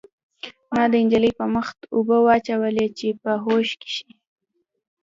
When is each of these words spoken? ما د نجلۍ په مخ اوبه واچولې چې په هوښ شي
ما 0.71 0.83
د 0.91 0.93
نجلۍ 1.05 1.31
په 1.39 1.45
مخ 1.53 1.67
اوبه 1.95 2.17
واچولې 2.25 2.87
چې 2.97 3.07
په 3.21 3.31
هوښ 3.43 3.69
شي 3.95 4.09